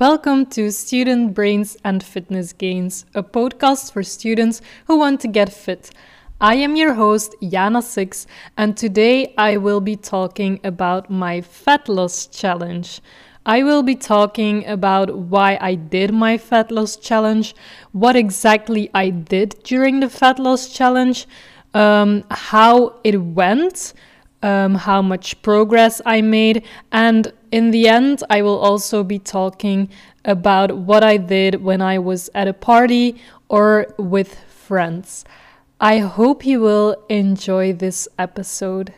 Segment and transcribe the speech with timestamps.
[0.00, 5.52] Welcome to Student Brains and Fitness Gains, a podcast for students who want to get
[5.52, 5.90] fit.
[6.40, 8.26] I am your host, Jana Six,
[8.56, 13.02] and today I will be talking about my fat loss challenge.
[13.44, 17.54] I will be talking about why I did my fat loss challenge,
[17.92, 21.26] what exactly I did during the fat loss challenge,
[21.74, 23.92] um, how it went,
[24.42, 29.88] um, how much progress I made, and in the end, I will also be talking
[30.24, 35.24] about what I did when I was at a party or with friends.
[35.80, 38.94] I hope you will enjoy this episode.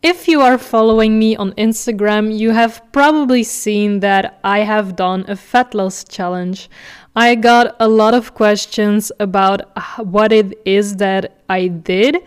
[0.00, 5.24] If you are following me on Instagram, you have probably seen that I have done
[5.26, 6.70] a fat loss challenge.
[7.16, 9.62] I got a lot of questions about
[9.98, 12.18] what it is that I did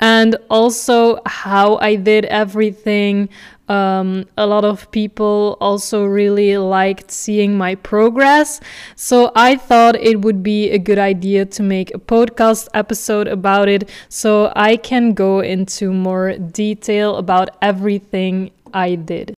[0.00, 3.28] and also how I did everything.
[3.68, 8.60] Um, a lot of people also really liked seeing my progress.
[8.96, 13.68] So I thought it would be a good idea to make a podcast episode about
[13.68, 19.34] it so I can go into more detail about everything I did.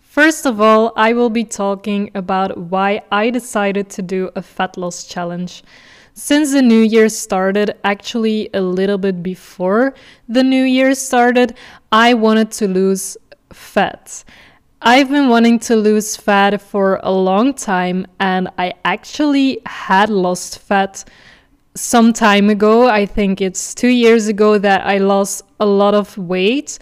[0.00, 4.76] First of all, I will be talking about why I decided to do a fat
[4.76, 5.62] loss challenge.
[6.14, 9.94] Since the new year started, actually a little bit before
[10.28, 11.54] the new year started,
[11.92, 13.16] I wanted to lose
[13.70, 14.24] fat.
[14.82, 20.58] I've been wanting to lose fat for a long time, and I actually had lost
[20.58, 21.04] fat
[21.74, 22.88] some time ago.
[22.88, 26.78] I think it's two years ago that I lost a lot of weight.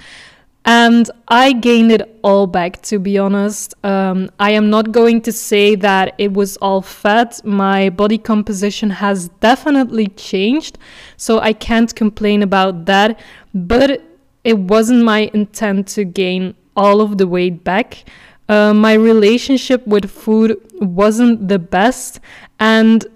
[0.64, 3.74] And I gained it all back, to be honest.
[3.84, 7.40] Um, I am not going to say that it was all fat.
[7.44, 10.78] My body composition has definitely changed,
[11.16, 13.18] so I can't complain about that.
[13.54, 14.02] But
[14.44, 18.04] it wasn't my intent to gain all of the weight back.
[18.48, 22.20] Uh, my relationship with food wasn't the best,
[22.58, 23.06] and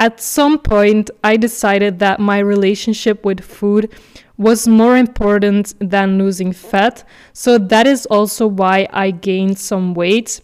[0.00, 3.92] at some point, I decided that my relationship with food
[4.36, 7.04] was more important than losing fat.
[7.32, 10.40] So that is also why I gained some weight.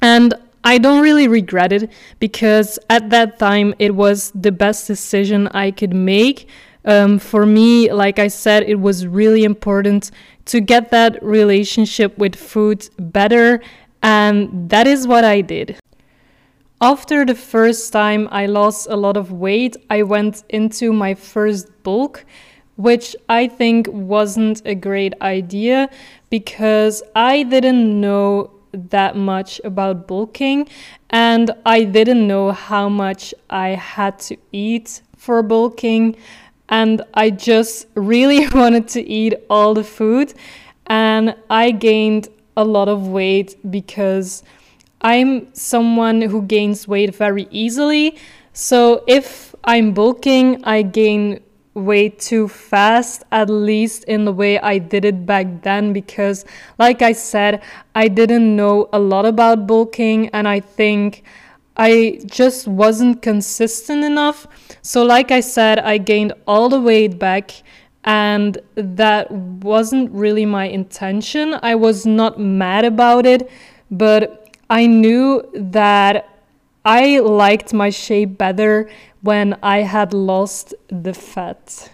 [0.00, 5.48] And I don't really regret it because at that time it was the best decision
[5.48, 6.48] I could make.
[6.86, 10.10] Um, for me, like I said, it was really important
[10.46, 13.62] to get that relationship with food better,
[14.02, 15.78] and that is what I did.
[16.80, 21.70] After the first time I lost a lot of weight, I went into my first
[21.82, 22.24] bulk
[22.76, 25.88] which I think wasn't a great idea
[26.30, 30.68] because I didn't know that much about bulking
[31.10, 36.16] and I didn't know how much I had to eat for bulking
[36.68, 40.34] and I just really wanted to eat all the food
[40.86, 44.42] and I gained a lot of weight because
[45.00, 48.16] I'm someone who gains weight very easily.
[48.52, 51.40] So if I'm bulking, I gain
[51.74, 56.44] way too fast, at least in the way I did it back then, because,
[56.78, 57.62] like I said,
[57.94, 61.24] I didn't know a lot about bulking, and I think
[61.76, 64.46] I just wasn't consistent enough.
[64.82, 67.50] So, like I said, I gained all the weight back,
[68.04, 71.56] and that wasn't really my intention.
[71.62, 73.50] I was not mad about it,
[73.90, 76.28] but I knew that
[76.84, 78.88] I liked my shape better
[79.22, 81.90] when I had lost the fat.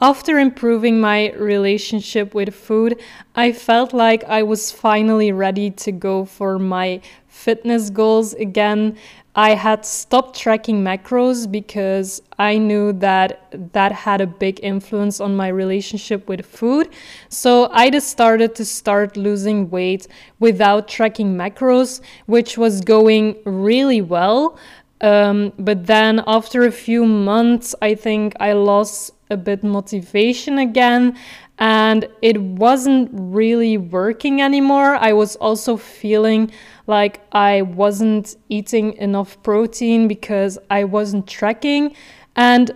[0.00, 3.00] After improving my relationship with food,
[3.34, 8.96] I felt like I was finally ready to go for my fitness goals again.
[9.34, 15.34] I had stopped tracking macros because I knew that that had a big influence on
[15.34, 16.90] my relationship with food.
[17.28, 20.06] So I just started to start losing weight
[20.38, 24.58] without tracking macros, which was going really well.
[25.00, 31.16] Um, but then after a few months, I think I lost a bit motivation again
[31.58, 34.94] and it wasn't really working anymore.
[34.94, 36.52] I was also feeling
[36.86, 41.96] like I wasn't eating enough protein because I wasn't tracking.
[42.36, 42.70] And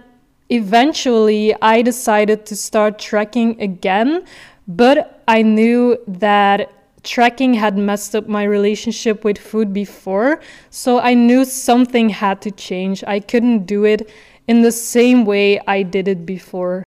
[0.50, 4.24] eventually, I decided to start tracking again,
[4.66, 6.72] but I knew that
[7.04, 10.40] tracking had messed up my relationship with food before,
[10.70, 13.02] so I knew something had to change.
[13.06, 14.08] I couldn't do it
[14.48, 16.84] in the same way I did it before.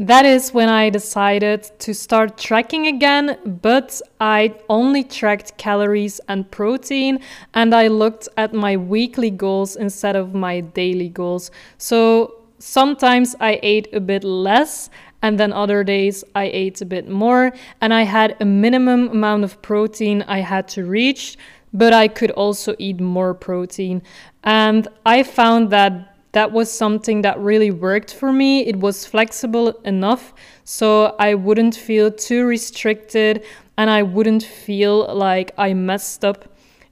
[0.00, 6.48] That is when I decided to start tracking again, but I only tracked calories and
[6.52, 7.18] protein
[7.52, 11.50] and I looked at my weekly goals instead of my daily goals.
[11.78, 14.88] So sometimes I ate a bit less
[15.22, 19.42] and then other days I ate a bit more and I had a minimum amount
[19.42, 21.36] of protein I had to reach,
[21.72, 24.02] but I could also eat more protein.
[24.44, 28.66] And I found that that was something that really worked for me.
[28.66, 30.34] It was flexible enough
[30.64, 33.42] so I wouldn't feel too restricted
[33.76, 36.44] and I wouldn't feel like I messed up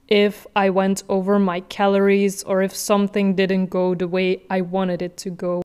[0.07, 5.01] if I went over my calories or if something didn't go the way I wanted
[5.01, 5.61] it to go.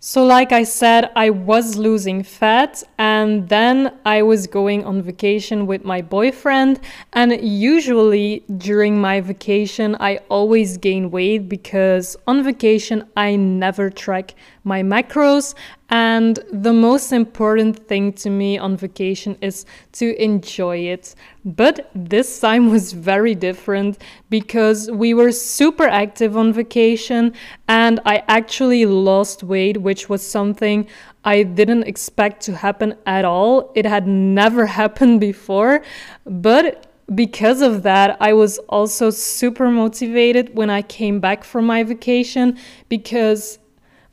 [0.00, 5.66] So, like I said, I was losing fat, and then I was going on vacation
[5.66, 6.78] with my boyfriend.
[7.12, 14.36] And usually during my vacation, I always gain weight because on vacation, I never track
[14.62, 15.56] my macros
[15.90, 21.14] and the most important thing to me on vacation is to enjoy it.
[21.46, 27.32] But this time was very different because we were super active on vacation
[27.68, 30.86] and I actually lost weight, which was something
[31.24, 33.72] I didn't expect to happen at all.
[33.74, 35.82] It had never happened before.
[36.26, 41.82] But because of that, I was also super motivated when I came back from my
[41.82, 42.58] vacation
[42.90, 43.58] because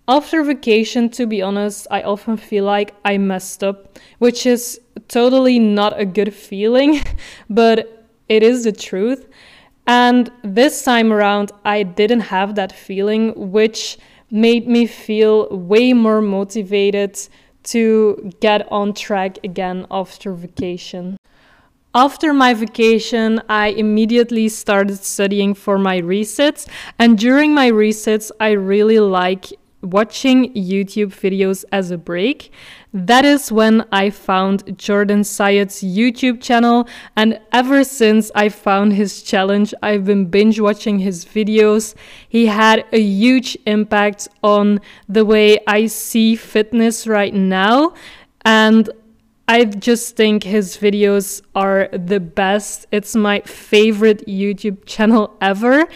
[0.07, 5.59] after vacation, to be honest, I often feel like I messed up, which is totally
[5.59, 7.01] not a good feeling,
[7.49, 9.27] but it is the truth.
[9.87, 13.97] And this time around, I didn't have that feeling, which
[14.31, 17.19] made me feel way more motivated
[17.63, 21.17] to get on track again after vacation.
[21.93, 26.67] After my vacation, I immediately started studying for my resets,
[26.99, 29.53] and during my resets, I really like
[29.85, 32.51] watching YouTube videos as a break.
[32.93, 39.21] That is when I found Jordan Syatt's YouTube channel, and ever since I found his
[39.21, 41.95] challenge, I've been binge watching his videos.
[42.27, 47.93] He had a huge impact on the way I see fitness right now,
[48.43, 48.89] and
[49.47, 52.87] I just think his videos are the best.
[52.91, 55.87] It's my favorite YouTube channel ever.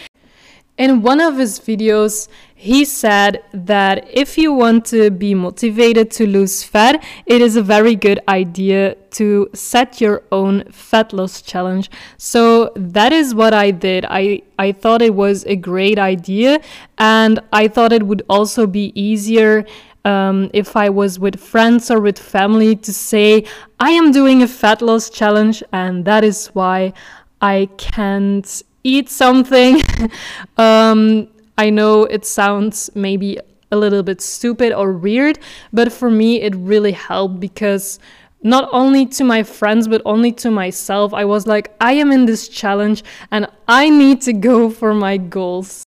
[0.78, 2.28] In one of his videos,
[2.60, 7.62] he said that if you want to be motivated to lose fat, it is a
[7.62, 11.90] very good idea to set your own fat loss challenge.
[12.18, 14.04] So that is what I did.
[14.10, 16.60] I, I thought it was a great idea,
[16.98, 19.64] and I thought it would also be easier.
[20.04, 23.46] Um, if I was with friends or with family to say,
[23.78, 26.92] I am doing a fat loss challenge, and that is why
[27.40, 29.82] I can't eat something.
[30.58, 31.28] um,
[31.60, 33.38] I know it sounds maybe
[33.70, 35.38] a little bit stupid or weird,
[35.74, 37.98] but for me, it really helped because
[38.42, 42.24] not only to my friends, but only to myself, I was like, I am in
[42.24, 45.84] this challenge and I need to go for my goals.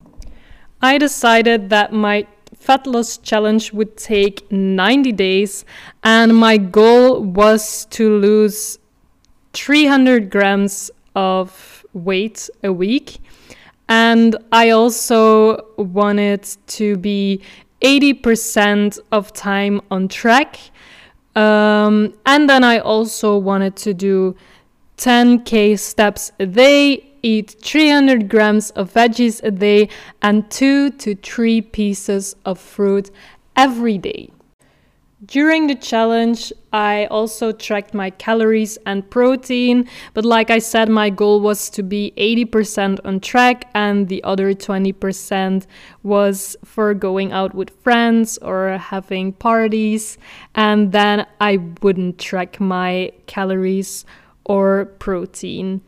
[0.81, 5.63] I decided that my fat loss challenge would take 90 days,
[6.03, 8.77] and my goal was to lose
[9.53, 13.19] 300 grams of weight a week.
[13.91, 17.41] And I also wanted to be
[17.81, 20.57] 80% of time on track.
[21.35, 24.37] Um, and then I also wanted to do
[24.95, 29.89] 10k steps a day, eat 300 grams of veggies a day,
[30.21, 33.11] and two to three pieces of fruit
[33.57, 34.29] every day.
[35.31, 41.09] During the challenge, I also tracked my calories and protein, but like I said, my
[41.09, 45.65] goal was to be 80% on track, and the other 20%
[46.03, 50.17] was for going out with friends or having parties,
[50.53, 54.03] and then I wouldn't track my calories
[54.43, 55.79] or protein.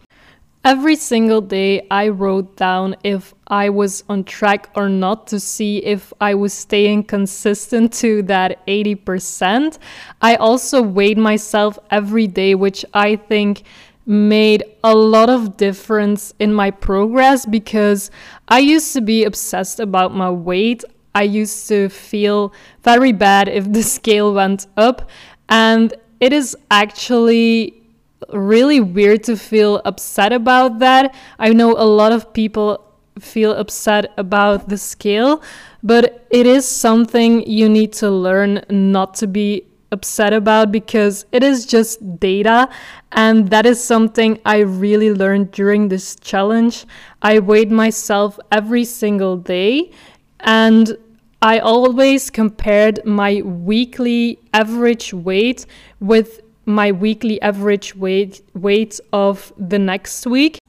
[0.65, 5.79] Every single day, I wrote down if I was on track or not to see
[5.79, 9.77] if I was staying consistent to that 80%.
[10.21, 13.63] I also weighed myself every day, which I think
[14.05, 18.09] made a lot of difference in my progress because
[18.47, 20.85] I used to be obsessed about my weight.
[21.13, 22.53] I used to feel
[22.83, 25.09] very bad if the scale went up,
[25.49, 27.82] and it is actually
[28.31, 31.15] really weird to feel upset about that.
[31.39, 32.83] I know a lot of people
[33.19, 35.41] feel upset about the scale,
[35.81, 41.43] but it is something you need to learn not to be upset about because it
[41.43, 42.67] is just data
[43.11, 46.85] and that is something I really learned during this challenge.
[47.21, 49.91] I weighed myself every single day
[50.39, 50.97] and
[51.43, 55.65] I always compared my weekly average weight
[55.99, 60.59] with my weekly average weight weight of the next week.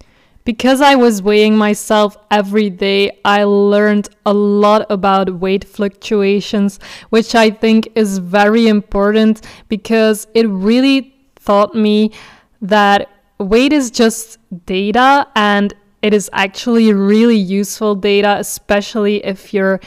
[0.45, 7.35] Because I was weighing myself every day, I learned a lot about weight fluctuations, which
[7.35, 12.13] I think is very important because it really taught me
[12.61, 13.09] that
[13.39, 15.73] weight is just data and
[16.03, 19.81] it is actually really useful data, especially if you're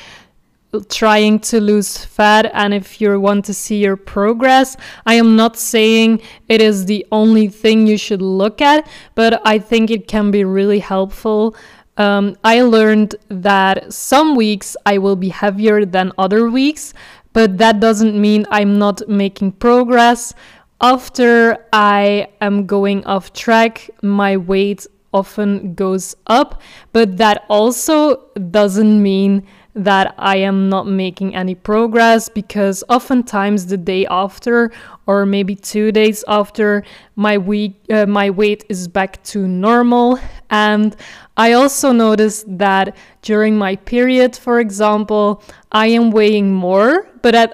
[0.89, 4.77] trying to lose fat and if you want to see your progress.
[5.05, 9.59] I am not saying it is the only thing you should look at, but I
[9.59, 11.55] think it can be really helpful.
[11.97, 16.93] Um, I learned that some weeks I will be heavier than other weeks,
[17.33, 20.33] but that doesn't mean I'm not making progress.
[20.79, 26.62] After I am going off track, my weight often goes up,
[26.93, 29.47] but that also doesn't mean
[29.77, 34.72] that I am not making any progress because oftentimes the day after
[35.05, 36.84] or maybe 2 days after
[37.15, 40.19] my week uh, my weight is back to normal.
[40.50, 40.96] And
[41.38, 47.53] I also noticed that during my period for example I am weighing more but at,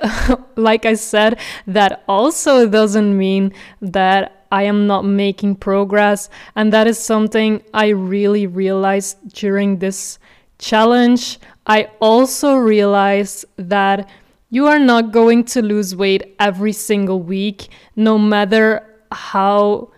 [0.56, 6.30] like I said that also doesn't mean that I am not making progress.
[6.56, 10.20] And that is something I really realized during this
[10.60, 14.10] challenge I also realized that
[14.50, 19.92] you are not going to lose weight every single week, no matter how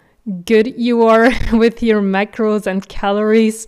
[0.46, 3.68] good you are with your macros and calories.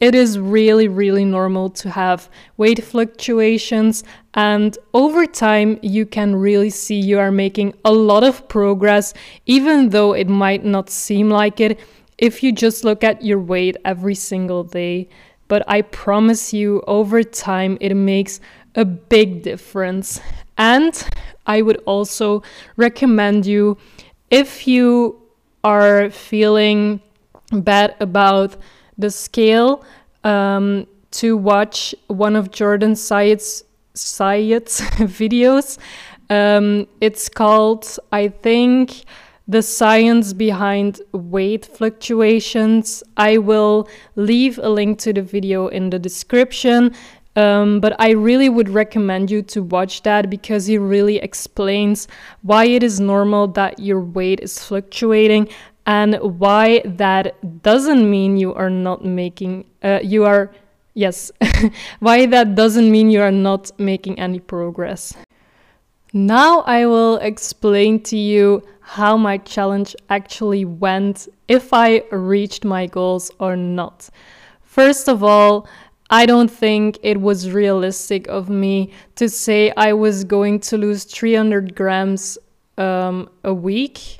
[0.00, 2.28] It is really, really normal to have
[2.58, 4.04] weight fluctuations,
[4.34, 9.14] and over time, you can really see you are making a lot of progress,
[9.46, 11.80] even though it might not seem like it
[12.18, 15.08] if you just look at your weight every single day
[15.54, 18.40] but I promise you, over time, it makes
[18.74, 20.20] a big difference.
[20.58, 20.92] And
[21.46, 22.42] I would also
[22.76, 23.78] recommend you
[24.32, 25.22] if you
[25.62, 27.00] are feeling
[27.52, 28.56] bad about
[28.98, 29.84] the scale
[30.24, 33.62] um, to watch one of Jordan Syatt's,
[33.94, 34.80] Syatt's
[35.20, 35.78] videos.
[36.30, 39.04] Um, it's called, I think,
[39.46, 43.02] the science behind weight fluctuations.
[43.16, 46.94] I will leave a link to the video in the description.
[47.36, 52.06] Um, but I really would recommend you to watch that because he really explains
[52.42, 55.48] why it is normal that your weight is fluctuating
[55.84, 60.52] and why that doesn't mean you are not making, uh, you are,
[60.94, 61.32] yes,
[61.98, 65.14] why that doesn't mean you are not making any progress.
[66.16, 72.86] Now I will explain to you how my challenge actually went, if I reached my
[72.86, 74.10] goals or not.
[74.62, 75.66] First of all,
[76.10, 81.02] I don't think it was realistic of me to say I was going to lose
[81.02, 82.38] 300 grams
[82.78, 84.18] um, a week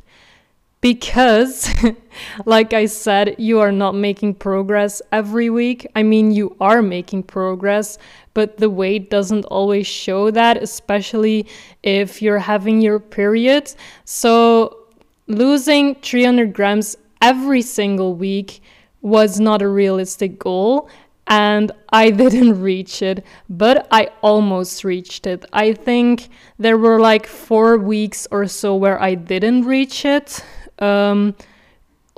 [0.85, 1.75] because,
[2.45, 5.87] like I said, you are not making progress every week.
[5.97, 7.97] I mean, you are making progress,
[8.35, 11.47] but the weight doesn't always show that, especially
[11.83, 13.73] if you're having your period.
[14.05, 14.89] So,
[15.27, 18.61] losing 300 grams every single week
[19.01, 20.91] was not a realistic goal
[21.27, 25.47] and I didn't reach it, but I almost reached it.
[25.51, 30.45] I think there were like four weeks or so where I didn't reach it.
[30.79, 31.35] Um,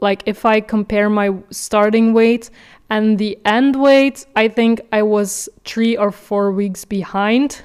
[0.00, 2.50] like if I compare my starting weight
[2.90, 7.62] and the end weight, I think I was three or four weeks behind.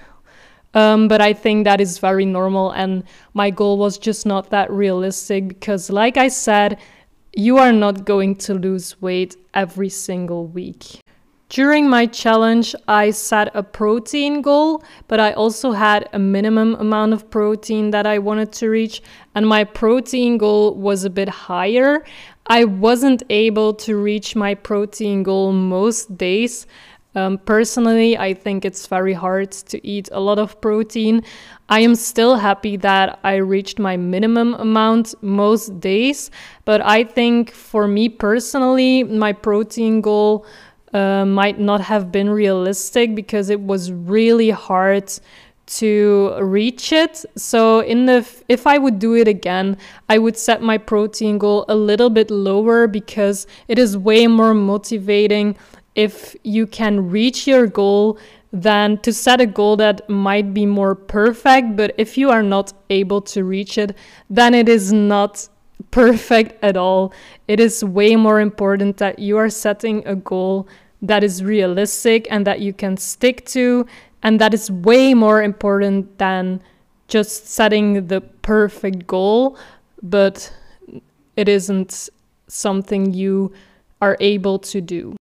[0.73, 4.71] Um, but I think that is very normal, and my goal was just not that
[4.71, 6.79] realistic because, like I said,
[7.35, 11.00] you are not going to lose weight every single week.
[11.51, 17.11] During my challenge, I set a protein goal, but I also had a minimum amount
[17.11, 19.01] of protein that I wanted to reach,
[19.35, 22.05] and my protein goal was a bit higher.
[22.45, 26.67] I wasn't able to reach my protein goal most days.
[27.15, 31.21] Um, personally, I think it's very hard to eat a lot of protein.
[31.67, 36.31] I am still happy that I reached my minimum amount most days,
[36.63, 40.45] but I think for me personally, my protein goal
[40.93, 45.11] uh, might not have been realistic because it was really hard
[45.65, 47.23] to reach it.
[47.37, 49.77] So in the if I would do it again,
[50.09, 54.53] I would set my protein goal a little bit lower because it is way more
[54.53, 55.57] motivating
[55.95, 58.17] if you can reach your goal
[58.53, 62.73] than to set a goal that might be more perfect, but if you are not
[62.89, 63.95] able to reach it,
[64.29, 65.47] then it is not
[65.91, 67.13] perfect at all.
[67.47, 70.67] It is way more important that you are setting a goal
[71.01, 73.87] that is realistic and that you can stick to
[74.23, 76.61] And that is way more important than
[77.07, 79.57] just setting the perfect goal,
[80.01, 80.53] but
[81.35, 82.09] it isn't
[82.47, 83.51] something you
[84.01, 85.15] are able to do.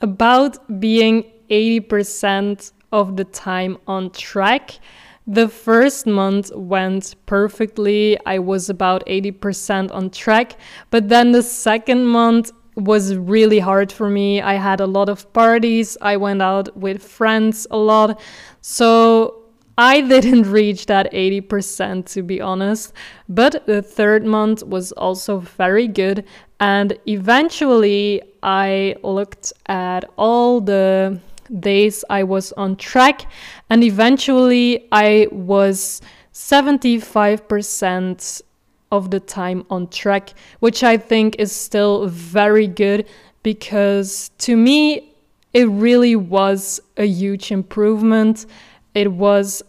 [0.00, 4.78] About being 80% of the time on track,
[5.26, 8.16] the first month went perfectly.
[8.26, 10.56] I was about 80% on track.
[10.90, 14.40] But then the second month was really hard for me.
[14.40, 15.96] I had a lot of parties.
[16.00, 18.20] I went out with friends a lot.
[18.60, 19.42] So
[19.78, 22.92] I didn't reach that 80% to be honest.
[23.28, 26.24] But the third month was also very good.
[26.60, 31.20] And eventually I looked at all the
[31.60, 33.30] days I was on track,
[33.70, 36.02] and eventually I was
[36.32, 38.42] 75%
[38.92, 43.06] of the time on track, which I think is still very good
[43.42, 45.14] because to me,
[45.52, 48.46] it really was a huge improvement.
[48.94, 49.62] It was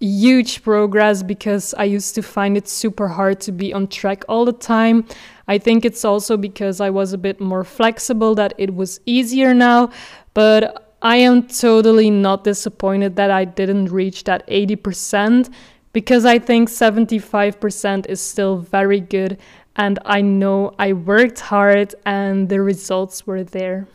[0.00, 4.44] huge progress because I used to find it super hard to be on track all
[4.44, 5.06] the time.
[5.48, 9.54] I think it's also because I was a bit more flexible that it was easier
[9.54, 9.90] now,
[10.34, 15.52] but I am totally not disappointed that I didn't reach that 80%
[15.94, 19.38] because I think 75% is still very good
[19.76, 23.86] and I know I worked hard and the results were there.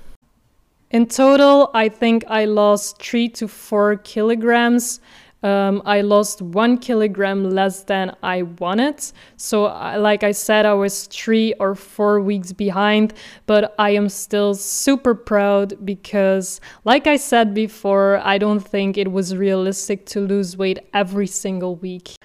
[0.89, 5.01] In total, I think I lost 3 to 4 kilograms
[5.41, 9.03] um, I lost one kilogram less than I wanted.
[9.37, 13.13] So, like I said, I was three or four weeks behind,
[13.45, 19.11] but I am still super proud because, like I said before, I don't think it
[19.11, 22.15] was realistic to lose weight every single week.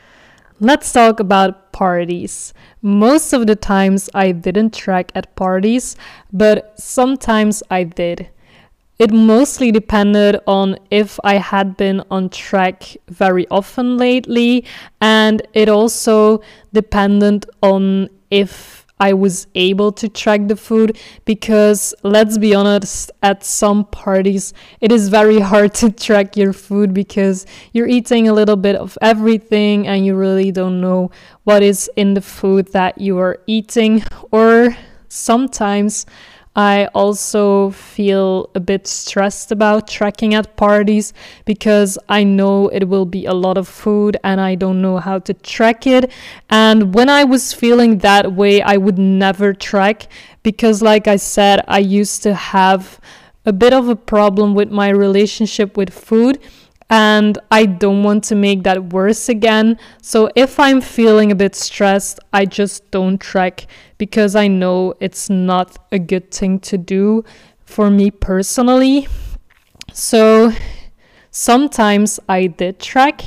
[0.61, 2.55] Let's talk about parties.
[2.81, 5.97] Most of the times I didn't track at parties,
[6.33, 8.31] but sometimes I did.
[8.99, 14.65] It mostly depended on if I had been on track very often lately,
[15.01, 22.39] and it also depended on if I was able to track the food because let's
[22.39, 27.89] be honest, at some parties it is very hard to track your food because you're
[27.89, 31.11] eating a little bit of everything and you really don't know
[31.43, 34.77] what is in the food that you are eating, or
[35.09, 36.07] sometimes
[36.57, 41.13] I also feel a bit stressed about tracking at parties
[41.45, 45.19] because I know it will be a lot of food and I don't know how
[45.21, 46.13] to track it.
[46.49, 50.07] And when I was feeling that way, I would never track
[50.45, 53.01] because, like I said, I used to have
[53.45, 56.39] a bit of a problem with my relationship with food
[56.91, 59.79] and I don't want to make that worse again.
[60.03, 63.67] So if I'm feeling a bit stressed, I just don't track
[63.99, 67.25] because I know it's not a good thing to do
[67.65, 69.09] for me personally.
[69.93, 70.53] So
[71.31, 73.23] sometimes I did track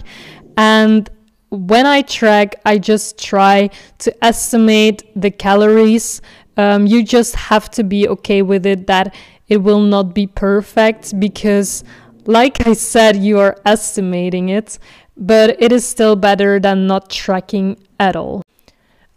[0.56, 1.10] and
[1.50, 6.22] when I track, I just try to estimate the calories.
[6.58, 9.15] Um, you just have to be okay with it that
[9.48, 11.84] it will not be perfect because
[12.27, 14.77] like I said, you are estimating it,
[15.15, 18.43] but it is still better than not tracking at all.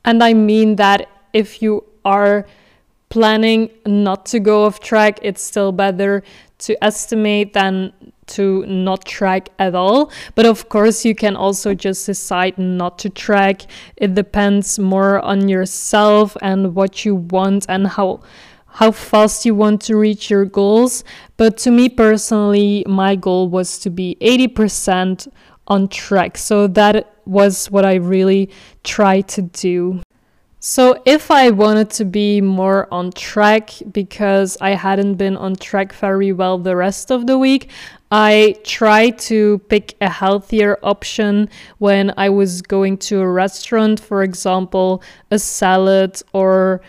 [0.05, 2.47] And I mean that if you are
[3.11, 6.23] planning not to go off track, it's still better
[6.59, 7.93] to estimate than
[8.27, 10.13] to not track at all.
[10.37, 13.63] But of course, you can also just decide not to track.
[13.97, 18.21] It depends more on yourself and what you want and how
[18.73, 21.05] how fast you want to reach your goals.
[21.37, 25.29] But to me personally, my goal was to be 80%
[25.67, 26.37] on track.
[26.37, 28.51] So that was what I really
[28.83, 30.01] tried to do.
[30.63, 35.95] So, if I wanted to be more on track because I hadn't been on track
[35.95, 37.71] very well the rest of the week,
[38.11, 44.23] I tried to pick a healthier option when I was going to a restaurant, for
[44.23, 46.83] example, a salad or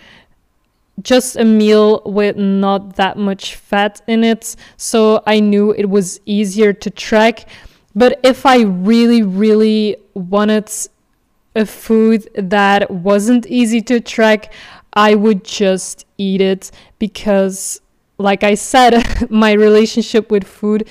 [1.02, 4.56] just a meal with not that much fat in it.
[4.78, 7.48] So I knew it was easier to track.
[7.96, 10.72] But if I really, really wanted
[11.56, 14.54] a food that wasn't easy to track,
[14.94, 17.82] I would just eat it because,
[18.18, 20.88] like I said, my relationship with food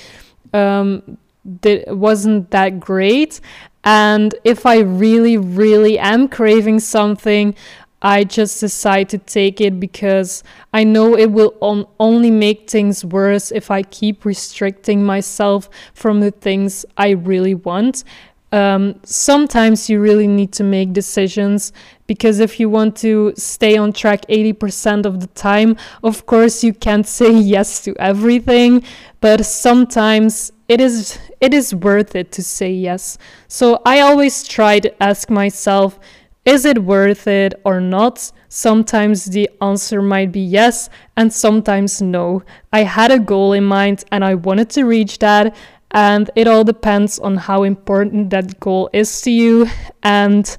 [0.52, 1.18] um,
[1.64, 3.40] wasn't that great.
[3.84, 7.54] And if I really, really am craving something,
[8.02, 13.04] I just decide to take it because I know it will on- only make things
[13.04, 18.04] worse if I keep restricting myself from the things I really want.
[18.52, 21.72] Um, sometimes you really need to make decisions
[22.08, 26.72] because if you want to stay on track 80% of the time, of course, you
[26.72, 28.82] can't say yes to everything,
[29.20, 33.18] but sometimes it is it is worth it to say yes.
[33.48, 35.98] So I always try to ask myself,
[36.44, 38.32] is it worth it or not?
[38.48, 42.42] Sometimes the answer might be yes, and sometimes no.
[42.72, 45.54] I had a goal in mind and I wanted to reach that,
[45.90, 49.66] and it all depends on how important that goal is to you
[50.02, 50.56] and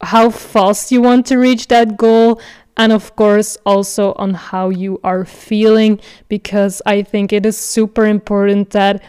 [0.00, 2.40] how fast you want to reach that goal
[2.76, 8.06] and of course also on how you are feeling because I think it is super
[8.06, 9.02] important that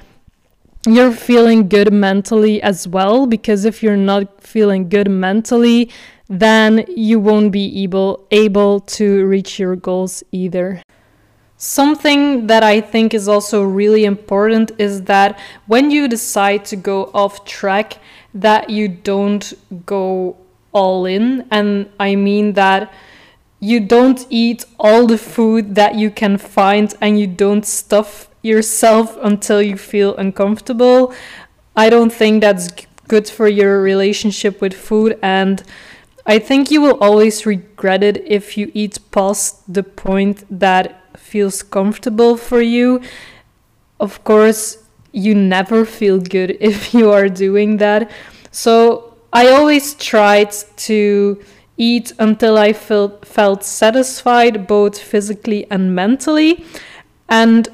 [0.86, 5.90] you're feeling good mentally as well because if you're not feeling good mentally
[6.28, 10.82] then you won't be able able to reach your goals either.
[11.58, 17.12] Something that I think is also really important is that when you decide to go
[17.14, 18.00] off track
[18.34, 19.54] that you don't
[19.86, 20.36] go
[20.72, 22.92] all in and I mean that
[23.60, 29.18] you don't eat all the food that you can find and you don't stuff yourself
[29.22, 31.14] until you feel uncomfortable.
[31.76, 32.70] I don't think that's
[33.08, 35.64] good for your relationship with food and
[36.26, 41.62] I think you will always regret it if you eat past the point that feels
[41.64, 43.02] comfortable for you.
[44.00, 44.78] Of course,
[45.12, 48.10] you never feel good if you are doing that.
[48.52, 50.52] So I always tried
[50.88, 51.44] to
[51.76, 56.64] eat until I felt felt satisfied both physically and mentally.
[57.28, 57.68] And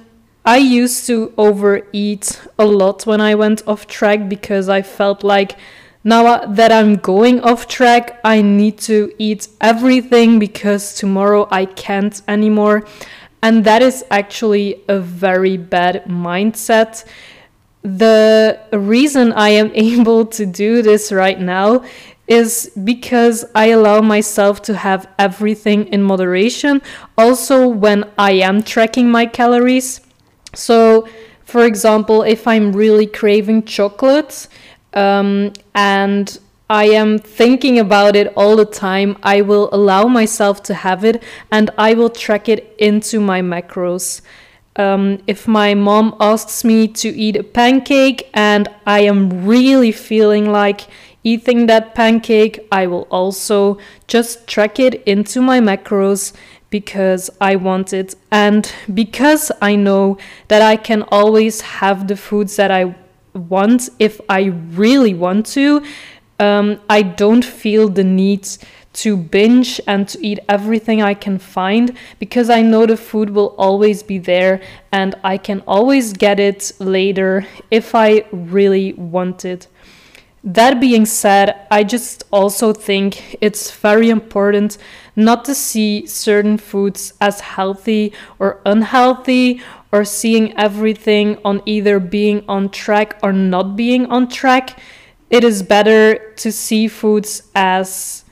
[0.46, 5.58] I used to overeat a lot when I went off track because I felt like
[6.04, 12.22] now that I'm going off track, I need to eat everything because tomorrow I can't
[12.28, 12.86] anymore.
[13.42, 17.06] And that is actually a very bad mindset.
[17.82, 21.84] The reason I am able to do this right now
[22.28, 26.82] is because I allow myself to have everything in moderation,
[27.18, 30.00] also when I am tracking my calories.
[30.60, 31.08] So,
[31.46, 34.48] for example, if I'm really craving chocolate
[34.94, 36.38] um, and
[36.70, 41.24] I am thinking about it all the time, I will allow myself to have it
[41.50, 44.22] and I will track it into my macros.
[44.76, 50.52] Um, if my mom asks me to eat a pancake and I am really feeling
[50.52, 50.82] like
[51.24, 56.34] eating that pancake, I will also just track it into my macros
[56.70, 62.56] because I want it and because I know that I can always have the foods
[62.58, 62.96] that I
[63.34, 65.84] want if I really want to.
[66.40, 68.48] Um, I don't feel the need
[68.92, 73.56] to binge and to eat everything I can find because I know the food will
[73.58, 79.68] always be there and I can always get it later if I really want it.
[80.44, 84.78] That being said, I just also think it's very important
[85.16, 92.46] not to see certain foods as healthy or unhealthy or seeing everything on either being
[92.48, 94.80] on track or not being on track.
[95.30, 98.24] It is better to see foods as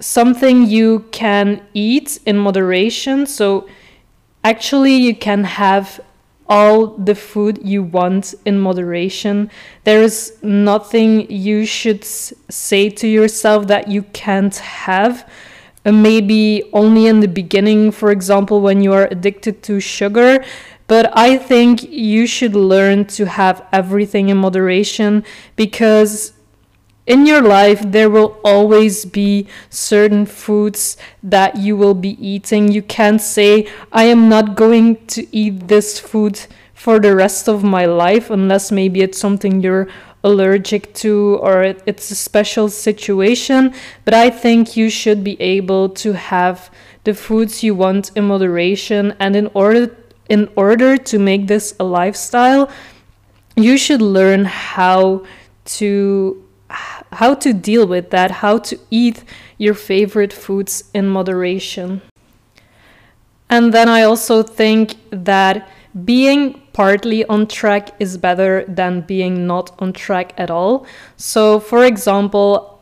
[0.00, 3.26] something you can eat in moderation.
[3.26, 3.68] So,
[4.44, 6.00] actually, you can have
[6.48, 9.50] all the food you want in moderation.
[9.84, 15.28] There is nothing you should say to yourself that you can't have.
[15.84, 20.44] Uh, maybe only in the beginning, for example, when you are addicted to sugar.
[20.86, 25.22] But I think you should learn to have everything in moderation
[25.54, 26.32] because
[27.08, 32.70] in your life there will always be certain foods that you will be eating.
[32.70, 36.38] You can't say i am not going to eat this food
[36.74, 39.88] for the rest of my life unless maybe it's something you're
[40.22, 43.74] allergic to or it's a special situation.
[44.04, 46.70] But i think you should be able to have
[47.04, 49.14] the foods you want in moderation.
[49.18, 49.96] And in order
[50.28, 52.70] in order to make this a lifestyle
[53.56, 55.24] you should learn how
[55.64, 56.47] to
[57.12, 59.24] how to deal with that, how to eat
[59.56, 62.02] your favorite foods in moderation.
[63.50, 65.68] And then I also think that
[66.04, 70.86] being partly on track is better than being not on track at all.
[71.16, 72.77] So, for example,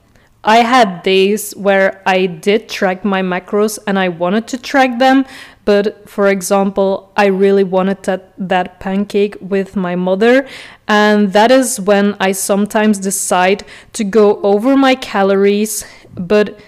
[0.47, 5.27] I had days where I did track my macros and I wanted to track them,
[5.65, 10.47] but for example, I really wanted that, that pancake with my mother.
[10.87, 16.61] And that is when I sometimes decide to go over my calories, but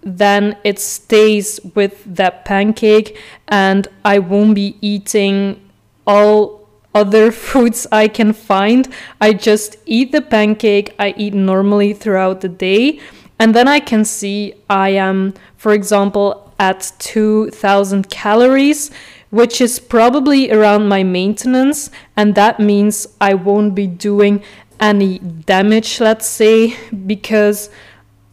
[0.00, 5.60] then it stays with that pancake and I won't be eating
[6.06, 8.88] all other foods I can find.
[9.20, 13.00] I just eat the pancake I eat normally throughout the day.
[13.38, 18.90] And then I can see I am, for example, at 2000 calories,
[19.30, 24.42] which is probably around my maintenance, and that means I won't be doing
[24.80, 27.70] any damage, let's say, because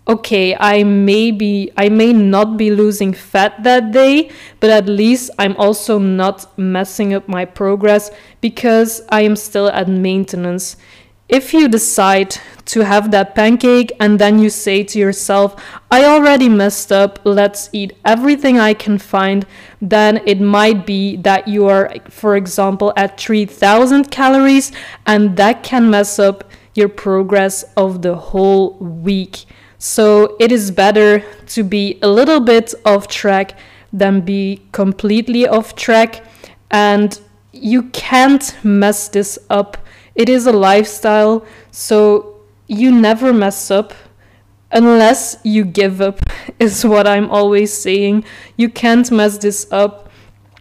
[0.07, 5.31] okay, I may be I may not be losing fat that day, but at least
[5.39, 8.11] I'm also not messing up my progress
[8.41, 10.75] because I am still at maintenance.
[11.29, 15.55] If you decide to have that pancake and then you say to yourself,
[15.89, 19.45] I already messed up, let's eat everything I can find,
[19.81, 24.71] then it might be that you are, for example, at 3000 calories
[25.05, 26.43] and that can mess up
[26.75, 29.45] your progress of the whole week.
[29.77, 33.57] So it is better to be a little bit off track
[33.91, 36.23] than be completely off track.
[36.71, 37.19] And
[37.51, 39.77] you can't mess this up.
[40.15, 43.93] It is a lifestyle, so you never mess up
[44.71, 46.19] unless you give up,
[46.59, 48.25] is what I'm always saying.
[48.57, 50.09] You can't mess this up.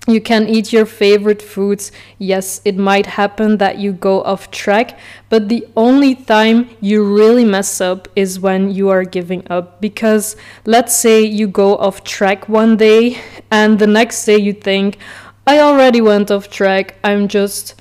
[0.08, 1.92] You can eat your favorite foods.
[2.18, 7.44] Yes, it might happen that you go off track, but the only time you really
[7.44, 9.80] mess up is when you are giving up.
[9.80, 10.34] Because
[10.66, 14.98] let's say you go off track one day and the next day you think,
[15.46, 17.80] I already went off track, I'm just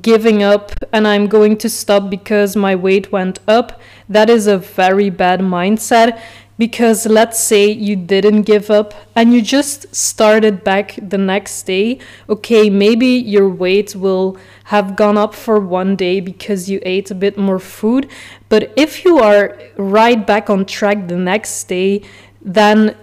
[0.00, 3.80] giving up and I'm going to stop because my weight went up.
[4.08, 6.20] That is a very bad mindset
[6.58, 11.98] because let's say you didn't give up and you just started back the next day,
[12.28, 17.14] okay, maybe your weight will have gone up for one day because you ate a
[17.14, 18.08] bit more food.
[18.48, 22.02] But if you are right back on track the next day,
[22.40, 22.96] then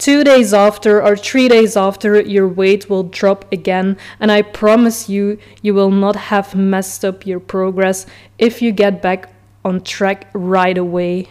[0.00, 3.96] two days after or three days after, your weight will drop again.
[4.18, 8.06] And I promise you, you will not have messed up your progress
[8.38, 9.30] if you get back
[9.64, 11.28] on track right away.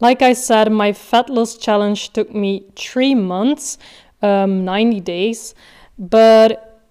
[0.00, 3.78] Like I said, my fat loss challenge took me three months,
[4.22, 5.54] um, 90 days,
[5.98, 6.82] but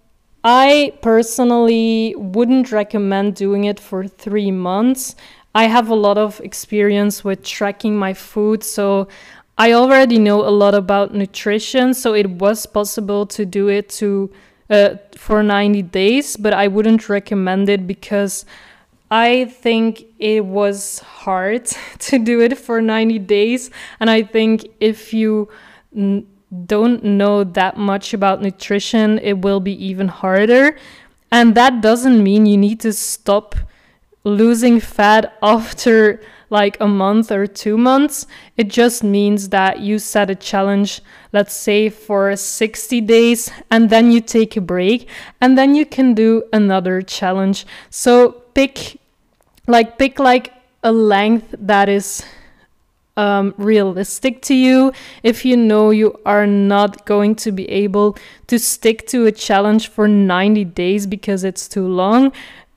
[0.44, 5.16] I personally wouldn't recommend doing it for three months.
[5.56, 9.08] I have a lot of experience with tracking my food, so
[9.58, 14.32] I already know a lot about nutrition, so it was possible to do it to
[14.70, 18.46] uh, for 90 days, but I wouldn't recommend it because
[19.10, 21.66] I think it was hard
[22.00, 23.72] to do it for 90 days.
[24.00, 25.50] And I think if you
[26.66, 30.78] don't know that much about nutrition, it will be even harder.
[31.32, 33.56] And that doesn't mean you need to stop
[34.24, 38.26] losing fat after like a month or two months.
[38.56, 41.02] It just means that you set a challenge,
[41.34, 45.10] let's say for 60 days, and then you take a break,
[45.42, 47.66] and then you can do another challenge.
[47.90, 49.00] So pick
[49.68, 52.24] like pick like a length that is
[53.18, 54.94] um, realistic to you.
[55.24, 59.90] If you know you are not going to be able to stick to a challenge
[59.90, 62.32] for 90 days because it's too long,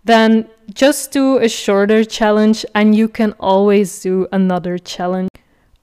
[0.04, 5.28] then just do a shorter challenge and you can always do another challenge.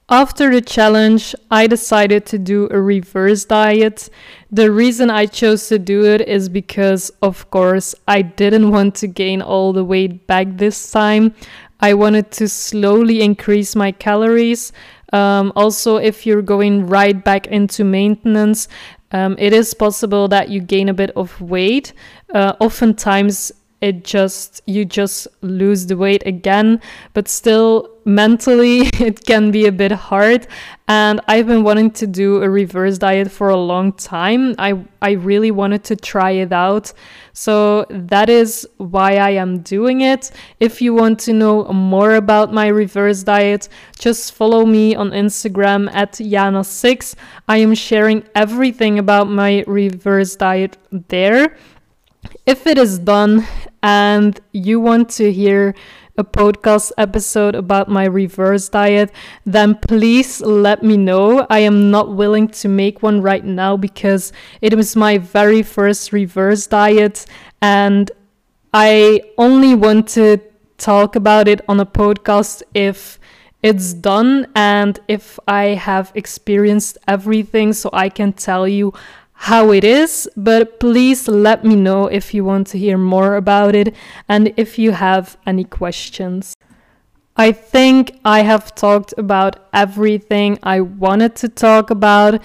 [0.10, 4.10] After the challenge, I decided to do a reverse diet.
[4.50, 9.08] The reason I chose to do it is because, of course, I didn't want to
[9.08, 11.36] gain all the weight back this time.
[11.82, 14.71] I wanted to slowly increase my calories.
[15.12, 18.69] Um, also, if you're going right back into maintenance,
[19.12, 21.91] um, it is possible that you gain a bit of weight.
[22.34, 26.81] Uh, oftentimes, it just you just lose the weight again
[27.13, 30.47] but still mentally it can be a bit hard.
[30.87, 34.55] And i've been wanting to do a reverse diet for a long time.
[34.57, 36.93] I i really wanted to try it out.
[37.33, 40.31] So that is why i am doing it.
[40.59, 43.67] If you want to know more about my reverse diet
[43.99, 47.15] just follow me on instagram at yana6
[47.47, 50.77] i am sharing everything about my reverse diet
[51.09, 51.57] there.
[52.45, 53.45] If it is done
[53.88, 55.73] and you want to hear
[56.17, 59.13] a podcast episode about my reverse diet,
[59.45, 61.47] then please let me know.
[61.50, 66.12] I am not willing to make one right now because it was my very first
[66.12, 67.26] reverse diet
[67.62, 68.12] and
[68.73, 70.41] I only want to
[70.78, 73.17] talk about it on a podcast if
[73.63, 78.91] it's done and if I have experienced everything so I can tell you
[79.38, 83.76] how it is, but please let me know if you want to hear more about
[83.76, 83.95] it
[84.28, 86.56] and if you have any questions.
[87.38, 92.41] I think I have talked about everything I wanted to talk about.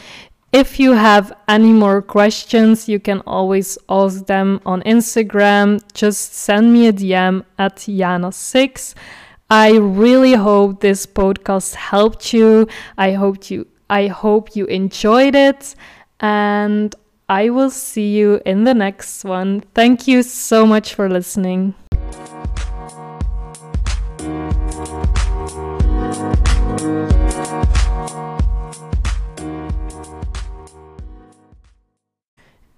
[0.52, 5.80] If you have any more questions, you can always ask them on Instagram.
[5.94, 8.94] Just send me a DM at Yana6.
[9.48, 12.68] I really hope this podcast helped you.
[12.98, 15.74] I hope you I hope you enjoyed it
[16.22, 16.94] and
[17.28, 19.62] I will see you in the next one.
[19.74, 21.74] Thank you so much for listening.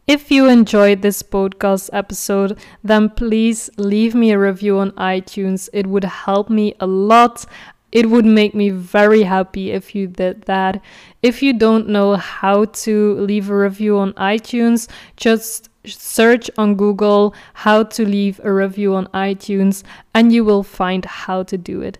[0.06, 5.70] If you enjoyed this podcast episode, then please leave me a review on iTunes.
[5.72, 7.46] It would help me a lot.
[7.94, 10.82] It would make me very happy if you did that.
[11.22, 17.34] If you don't know how to leave a review on iTunes, just search on Google
[17.54, 21.98] how to leave a review on iTunes and you will find how to do it.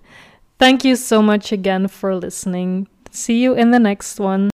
[0.58, 2.88] Thank you so much again for listening.
[3.12, 4.50] See you in the next one.